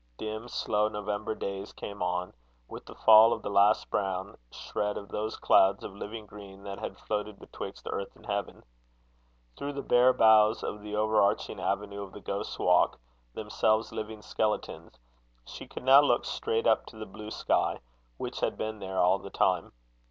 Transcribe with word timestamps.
Dim, 0.17 0.47
slow 0.47 0.87
November 0.87 1.35
days 1.35 1.71
came 1.73 2.01
on, 2.01 2.33
with 2.67 2.87
the 2.87 2.95
fall 2.95 3.31
of 3.33 3.43
the 3.43 3.51
last 3.51 3.87
brown 3.91 4.35
shred 4.49 4.97
of 4.97 5.09
those 5.09 5.35
clouds 5.37 5.83
of 5.83 5.93
living 5.95 6.25
green 6.25 6.63
that 6.63 6.79
had 6.79 6.97
floated 6.97 7.37
betwixt 7.37 7.87
earth 7.91 8.15
and 8.15 8.25
heaven. 8.25 8.63
Through 9.55 9.73
the 9.73 9.83
bare 9.83 10.11
boughs 10.11 10.63
of 10.63 10.81
the 10.81 10.95
overarching 10.95 11.59
avenue 11.59 12.01
of 12.01 12.13
the 12.13 12.19
Ghost's 12.19 12.57
Walk, 12.57 12.99
themselves 13.35 13.91
living 13.91 14.23
skeletons, 14.23 14.97
she 15.45 15.67
could 15.67 15.83
now 15.83 16.01
look 16.01 16.25
straight 16.25 16.65
up 16.65 16.87
to 16.87 16.95
the 16.95 17.05
blue 17.05 17.29
sky, 17.29 17.79
which 18.17 18.39
had 18.39 18.57
been 18.57 18.79
there 18.79 18.97
all 18.97 19.19
the 19.19 19.29
time. 19.29 19.71